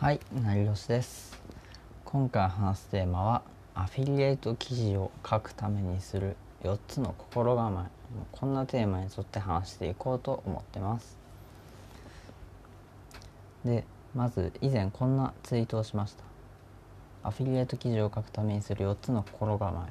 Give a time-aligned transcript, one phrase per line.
[0.00, 1.38] はい、なりろしです。
[2.06, 3.42] 今回話すテーマは
[3.74, 7.90] アフィリエイト記事を書くためにする4つの心構え。
[8.32, 11.18] こんなテーマに沿って話していこうと思ってます。
[13.62, 13.84] で、
[14.14, 16.24] まず以前こんなツイートをしました。
[17.22, 19.86] アフィリエイト記事を書くためにする4つの心構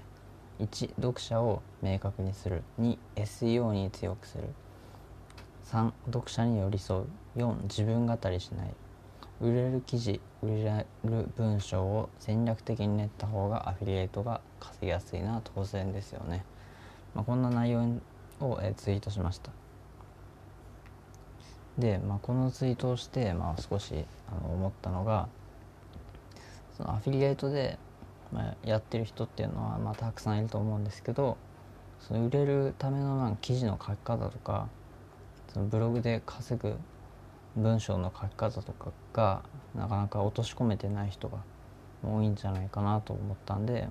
[0.59, 0.63] え。
[0.63, 2.63] 1、読者を明確にする。
[2.81, 4.45] 2、SEO に強くする。
[5.65, 7.05] 3読者に寄り添う
[7.37, 8.73] 4自分語りしない
[9.41, 16.43] 売れる記事売れる文章を戦略的に練った方がアフィリエイトが稼ぎやすいのは当然ですよね、
[17.15, 17.99] まあ、こんな内容
[18.41, 19.51] を、えツイートしました。
[21.77, 25.29] で、まあ、このツイートをして、まあ、少しあの思ったのが
[26.75, 27.77] そのアフィリエイトで、
[28.33, 31.37] まあ、やってる人っていうのは、まあ、たくさんいると思うんですけど
[32.01, 34.67] その売れるためのなん記事の書き方とか
[35.53, 36.75] そのブログで稼ぐ
[37.55, 39.41] 文章の書き方とかが
[39.75, 41.39] なかなか落とし込めてない人が
[42.03, 43.89] 多いんじゃないかなと思ったんで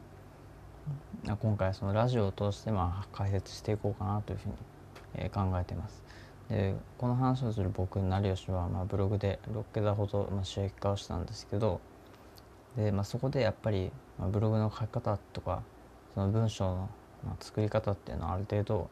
[1.41, 4.55] 今回そのラジオを通してまあ解説していこうかなというふうに、
[5.17, 6.03] え考えています。
[6.49, 11.81] でこの話をする僕成吉はまあブログで6桁ほどまあ収益化をしたんですけど
[12.77, 15.63] で、まあ、そこでやっぱりまあブログの書き方とか
[16.15, 16.89] その文章の
[17.27, 18.89] まあ作り方っていうのはある程度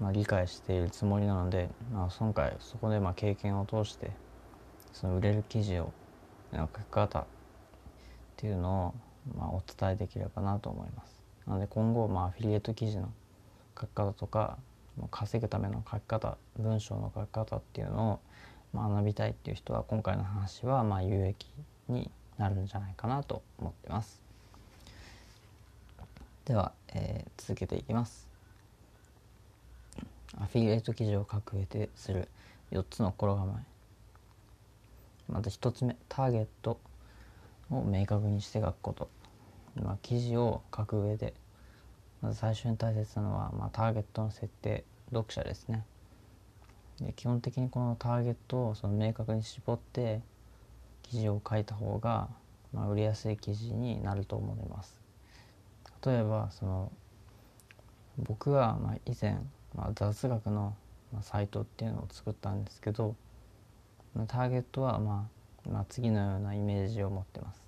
[0.00, 4.10] まあ、理解しているつもりなので、まあ、今回そこでまあ経験を通して
[4.92, 5.92] その売れる記事を
[6.52, 7.24] 書き方っ
[8.36, 8.94] ていうのを
[9.36, 11.22] まあお伝えできればなと思います。
[11.46, 13.12] なので今後まあアフィリエイト記事の
[13.78, 14.56] 書き方とか
[15.10, 18.20] 稼ぐための書き方文章の書き方っていうの
[18.74, 21.46] を学びたいっていう人は今回の話はまあ有益
[21.88, 24.22] になるんじゃないかなと思ってます。
[26.46, 28.29] では、えー、続けていきます。
[30.38, 32.28] アフィリエイト記事を書く上でする
[32.70, 33.64] 4つの心構え。
[35.32, 36.78] まず1つ目ターゲット
[37.70, 39.08] を明確にして書くこと、
[39.76, 41.34] まあ、記事を書く上で
[42.20, 45.84] まず最初に大切なのは、まあ、ターゲットの設定読者ですね。
[47.00, 50.20] で基本的にこのターゲットをその明確に絞って
[51.02, 52.28] 記事を書いた方が、
[52.72, 55.00] まあ、売りやすい記事になると思います。
[56.04, 56.92] 例えばその
[58.18, 59.38] 僕はまあ以前
[59.74, 60.74] まあ、雑学の
[61.22, 63.14] サイトっていうのを作ったんですけど
[64.26, 65.28] ターゲットは、ま
[65.66, 67.62] あ、まあ次のようなイメージを持ってます。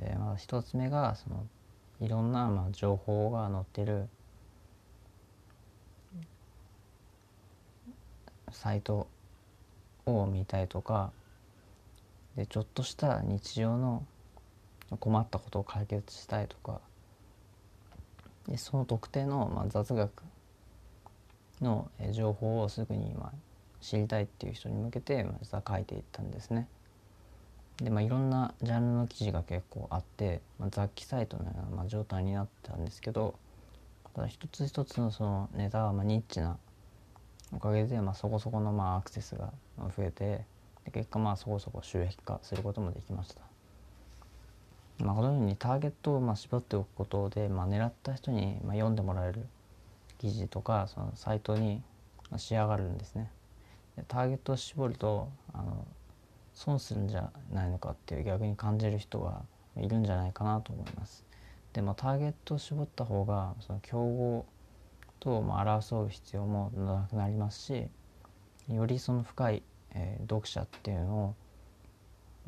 [0.00, 1.46] えー、まあ一つ目がその
[2.00, 4.08] いろんなまあ情報が載ってる
[8.50, 9.06] サイト
[10.06, 11.12] を見たいとか
[12.36, 14.04] でちょっとした日常の
[14.98, 16.80] 困ったことを解決したいとか
[18.48, 20.10] でその特定のまあ雑学
[21.60, 23.32] の情報をすぐにまあ
[23.80, 26.68] 知りたいっていう人に向けて実は書いていったんですね。
[27.78, 33.34] でまあいろんなジャンルの記事が結構あって、まあ、雑記サイトのようなまあ状態になったんですけど
[34.14, 36.56] ただ一つ一つのそのネタはまあニッチな
[37.52, 39.52] おかげでまあそこそこのまあアクセスが
[39.96, 40.44] 増えて
[40.84, 43.40] で結果まあそこそこ収益化することもできました。
[45.04, 49.44] まあ、このようにターゲットをまあ絞っておくことで、まあ、狙った人にまあ読んでもらえる
[50.18, 51.82] 記事とかそのサイトに
[52.36, 53.30] 仕上がるんですね。
[53.96, 55.86] でターゲットを絞るとあの
[56.54, 59.42] 損するんじゃないのかっていう逆に感じる人が
[59.76, 61.24] いるんじゃないかなと思います。
[61.72, 64.46] でもターゲットを絞った方がその競合
[65.18, 67.88] とまあ争う必要もなくなりますし
[68.68, 71.34] よりその深い、えー、読者っていうのを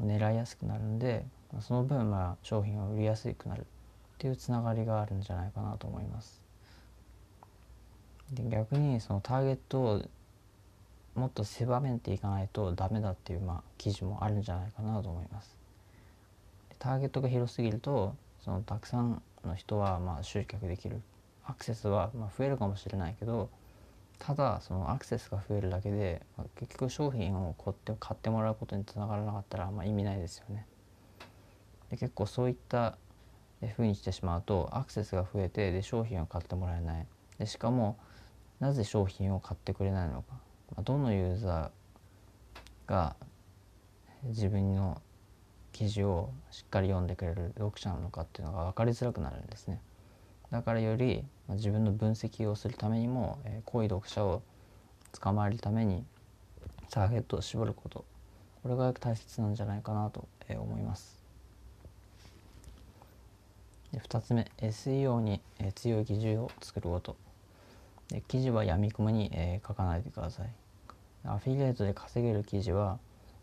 [0.01, 1.27] 狙いやすくなるんで
[1.61, 3.65] その分まあ商品を売りやすくなるっ
[4.19, 6.46] ていうつながりがあるんじゃないかなと思います。
[8.33, 10.03] で逆にそのターゲットを
[11.15, 15.57] もっと狭めていかないとダメだっていうまあ記事もあるんじゃないかなと思います。
[16.79, 18.15] ターゲットが広すぎると
[18.45, 21.01] そのたくさんの人はまあ集客できる
[21.45, 23.49] アクセスはま増えるかもしれないけど
[24.19, 30.67] ただそのアクセスが増えるだけで、まあ、結局商品を買って買ってもらうことにつながらなかったらま意味ないですよね。
[31.91, 32.99] で結構そういった
[33.77, 37.07] ふうにしてしまうとアクセスが増えてで商品を買ってもらえない
[37.39, 37.97] でしかも
[38.61, 40.35] なぜ商品を買ってくれないのか。
[40.83, 43.17] どのユーザーが
[44.25, 45.01] 自分の
[45.73, 49.81] 記事をしっかり読んでくれる読者なのかっていうのが分かりづらくなるんですね。
[50.51, 54.43] だからより自分の分析をするためにも濃い読者を
[55.21, 56.05] 捕まえるために
[56.91, 58.05] ターゲットを絞ること。
[58.63, 61.23] これが大切なんじゃないかなと思います。
[63.93, 65.41] 2つ目 SEO に
[65.75, 67.17] 強い記事を作ること。
[68.09, 70.51] で記事はやみくもに、えー、書かないでください。
[71.25, 72.99] アフィリエイトで稼げる記事は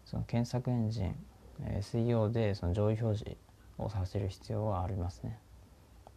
[0.06, 1.15] その検索エンジン
[1.62, 3.38] え SEO でその上位表示
[3.77, 5.38] をさせる必要はありますね。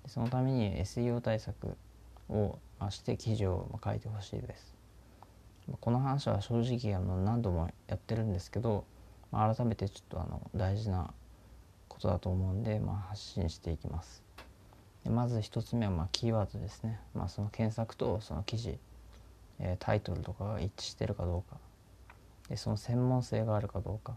[0.07, 1.77] そのために SEO 対策
[2.29, 2.59] を
[2.91, 4.75] して記事を書いてほしいです。
[5.81, 8.85] この話は正直あの何度もやってるんですけど
[9.33, 11.13] まあ改めてちょっとあの大事な
[11.89, 14.26] ことだと思うんで、まあ、発信していきます。
[15.07, 18.77] でまず1つ目はまあキーワードですね、まあ、その検索とその記事、
[19.61, 21.59] えー、タイトルとかが一致してるかどうか。
[22.49, 24.17] でその専門性があるかどうか。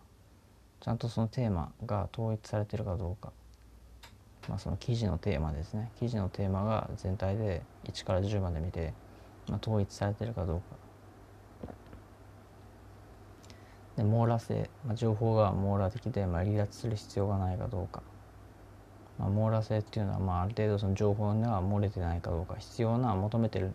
[0.81, 3.31] ちゃんとそのテーマが統一されてるかどうか、
[4.47, 5.91] まあ、その記事のテーマですね。
[5.99, 8.93] 記事のテーマが全体で1から10まで見て、
[9.47, 10.63] まあ、統一されてるかどうか。
[13.97, 18.01] で網羅性、まあ、情報が網羅的で、まあ、離脱する必要がないかどうか、
[19.19, 23.73] まあ、網羅性っていうのは、まあ、ある程度その情報が漏れてないかどうか必要な求めてる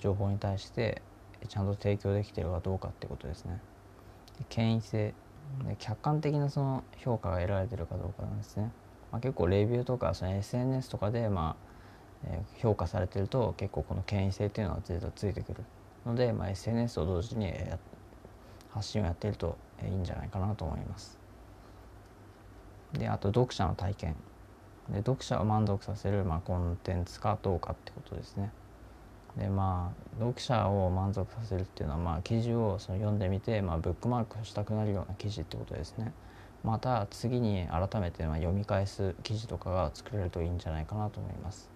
[0.00, 1.00] 情報に対して
[1.48, 3.60] ちゃんと提供できてるかどうかってことですね。
[4.48, 5.14] 権威性。
[5.78, 8.70] 客観的なその評価が得られてるかどうかなんですね、
[9.10, 11.56] まあ、結構レビューとかその SNS とかでま
[12.24, 15.64] あ、えー、評価されてると結構この権威性っていうのはずっとついてくる
[16.06, 17.52] ので、まあ、SNS と同時に
[18.70, 21.18] 発信をやってるとえいいんじゃないかなと思います。
[22.92, 24.16] であと読者の体験。
[24.90, 28.50] で読者を満足させる、まあ、コンテンツかどうかってことですね。
[29.36, 36.12] でまあ読者を満足させるっていうのは、まあ、記事をその読んでみて、まあ、ブックマークしたくなるような記事ってことですね。
[36.64, 41.70] また次に改めてまあ読み返す記事とかが作れるといいんじゃないかなと思います。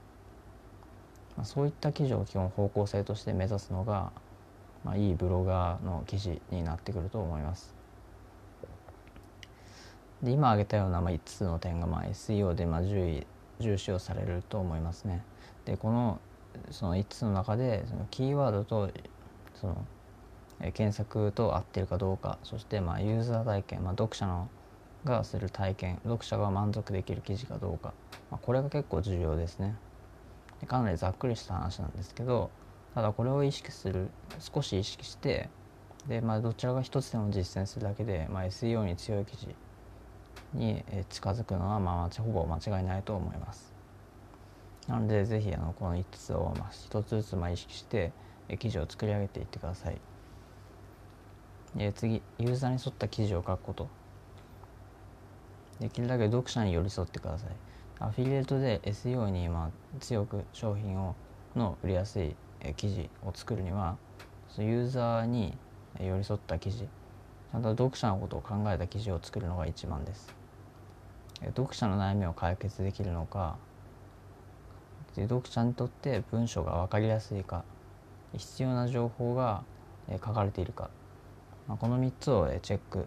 [1.37, 4.13] まあ、そういった記事を基本方向性として目指すのが
[4.85, 7.74] まあ、いいブロガーの記事になってくると思います。
[10.23, 13.27] で今挙げたような、まあ、5つの点が、まあ、SEO で、まあ、重意
[13.61, 15.23] 重視をされると思いますね。
[15.65, 16.21] でこの
[16.71, 18.91] その5つの中でそのキーワードと
[19.55, 19.87] その
[20.73, 24.49] 検索と合ってるかどうかそしてまあユーザー体験、まあ、読者の
[25.05, 27.93] がする体験読者が満足できる記事かどうか、
[28.31, 29.77] まあ、これが結構重要ですね
[30.61, 32.51] でかなりざっくりした話なんですけど
[32.95, 34.09] ただこれを意識する
[34.39, 35.49] 少し意識して
[36.09, 39.55] で、まあ、どちらが一つでも実践するだけで、まあ、SEO に強い記事
[40.55, 43.73] に近づくのは、まあ、ほぼ間違いないと思います。
[44.89, 48.13] なのでぜひあのこの5つを、まあ、1つずつま意識して
[48.59, 50.01] 記事を作り上げていってください。
[51.75, 53.89] で次ユーザーに沿った記事を書くこと。
[55.81, 57.51] できるだけ読者に寄り添ってください。
[57.99, 59.71] アフィリエイトで SEO にま
[60.01, 61.15] 強く商品を
[61.57, 62.37] の売りやすい
[62.77, 63.97] 記事を作るには
[64.59, 65.57] ユーザーに
[66.01, 66.79] 寄り添った記事。
[66.87, 70.44] ちゃんと読者のことを考えた記事を作るのが一番です。
[71.43, 73.57] 読者の悩みを解決できるのか
[75.17, 77.65] 読者にとって文章が分かりやすいか
[78.37, 79.63] 必要な情報が
[80.11, 80.91] 書かれているか。
[81.69, 83.07] まあこの3つをチェック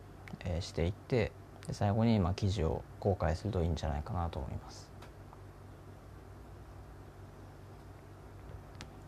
[0.62, 1.32] していって
[1.72, 4.88] 最後にまあ記事を公開するといいんじゃないかなと思います。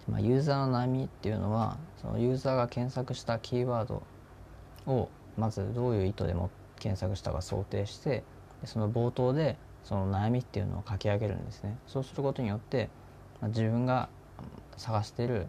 [0.10, 4.02] まあ、ユーザーの悩みっていうのはそのユーザーが検索したキーワード
[4.88, 5.08] を
[5.38, 6.50] まずどういう意図でも
[6.80, 8.24] 検索したか想定して
[8.66, 11.78] その冒頭でその悩みっていうのを書き上げるんですね。
[11.88, 12.90] そうすることによって、
[13.42, 14.10] まあ、自分が
[14.78, 15.48] 探している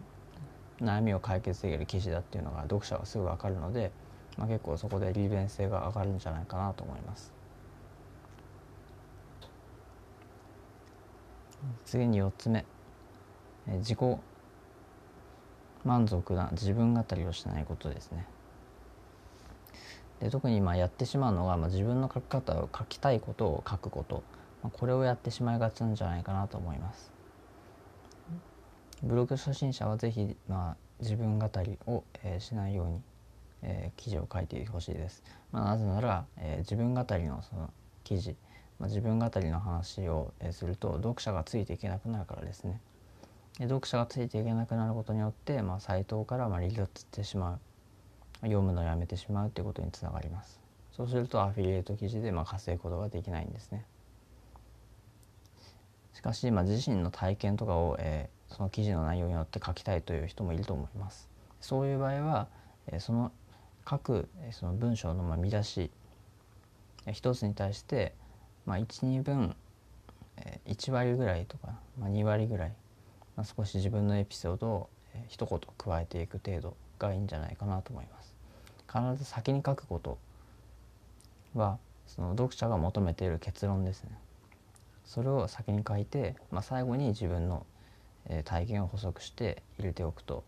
[0.81, 3.91] 悩みを解決できる記事だっていうのが読者はすぐ分かるので、
[4.37, 7.31] まあ、結構そこで利便性が上がるんじゃないかなと思います。
[11.85, 12.65] 次に4つ目。
[13.67, 13.99] 自己
[15.83, 18.25] 満足な自分語りをしないことですね。
[20.21, 24.23] で特にまあやってしまうのが、まあ、自分の書き方を書きたいことを書くこと、
[24.61, 27.11] まあ、これをやってしまいがちなんじゃないかなと思います。
[29.01, 33.01] ブログ初心者はぜひ、まあ、自分語りを、えー、しないように、
[33.63, 35.23] えー、記事を書いてほしいです。
[35.51, 37.71] まあ、なぜなら、えー、自分語りのその
[38.03, 38.35] 記事、
[38.77, 42.79] まあ、自分語りの話を、え、すると読者がついていけなくなるからですね。
[43.57, 47.59] で読者がついていけなくなることによって、まあ、サイトからまあ離脱してしまう
[48.41, 50.59] 読むのをやめてしまうということにつながります。
[50.91, 53.85] そうするとアフィリエイト記事でまあ稼ぐことができないんですね。
[56.13, 61.29] しかし、まあ、自身の体験とかを、えー、その記事の内容によって書きたいという人もいると思います。
[61.61, 62.47] そういう場合は、
[62.87, 63.31] えー、その
[63.89, 65.89] 書くその文章のまあ見出し
[67.11, 68.13] 一つに対して、
[68.65, 69.55] まあ、12分
[70.67, 72.73] 1割ぐらいとか、まあ、2割ぐらい
[73.35, 76.75] まあ、少し自分のエピソードを、えー、一言加えていく程度。
[77.07, 78.33] がいいんじゃないかなと思います。
[78.87, 80.17] 必ず先に書くこと
[81.55, 81.77] は
[82.07, 84.11] その読者が求めている結論ですね。
[85.05, 87.65] それを先に書いて、まあ、最後に自分の、
[88.27, 90.43] え、体験を補足して入れておくと、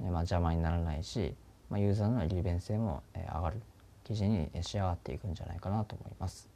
[0.00, 1.34] え、まあ、邪魔にならないし、
[1.68, 3.60] まあ、ユーザーの利便性も、え、上がる
[4.04, 6.48] 記事に仕上がっていくんじゃないかなと思います。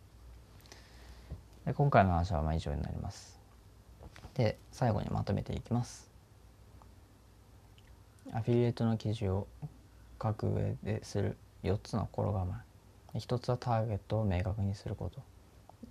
[1.66, 3.38] で今回の話はまあ以上になります。
[4.34, 6.15] で最後にまとめていきます。
[8.32, 9.46] アフィリエイトの記事を
[10.22, 12.62] 書く上でする4つの心構
[13.14, 15.22] え1つはターゲットを明確にすること。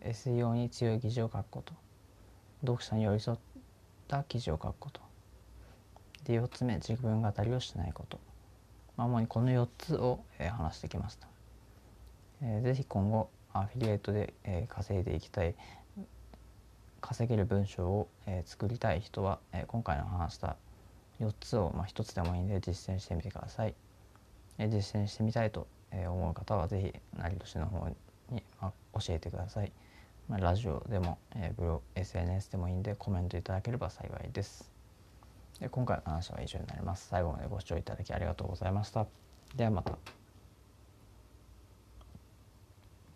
[0.01, 1.73] SEO に強い記事を書くこと。
[2.61, 3.37] 読者に寄り添っ
[4.07, 5.01] た記事を書くこと。
[6.25, 8.19] で4つ目自分語りをしないこと。
[8.97, 11.27] 主にこの4つを、えー、話してきました、
[12.41, 15.55] えー、ぜひ今後アフィリエイトで、えー、稼いでいきたい
[17.01, 20.55] 稼げる文章を、えー、作りたい人は、えー、今回の話した
[21.19, 23.73] 4つを、まあ、1つでもいいんで実践してみてください、
[24.57, 29.71] え、実践してみたいと、思う方は是非成年の方に、まあ、教えてください、
[30.27, 34.69] まあ、ラジオでも、え、ブログ SNS でもいいんでコメントいただければ幸いです。
[35.59, 37.07] で今回の話は以上になります。
[37.07, 39.05] 最後までご視聴いただきありがとうございました。
[39.55, 40.24] ではまた。